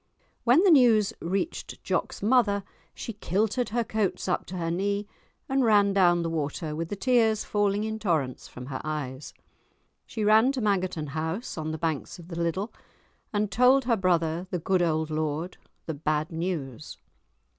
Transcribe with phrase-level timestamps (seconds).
[0.45, 2.63] When the news reached Jock's mother
[2.95, 5.07] she kilted her coats up to her knee,
[5.47, 9.31] and ran down the water with the tears falling in torrents from her eyes.
[10.07, 12.73] She ran to Mangerton House, on the banks of the Liddel,
[13.31, 16.97] and told her brother, the good old lord, the bad news.